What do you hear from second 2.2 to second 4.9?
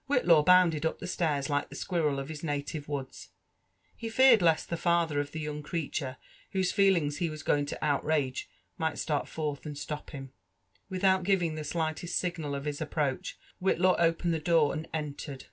his native woods: he feared lest the.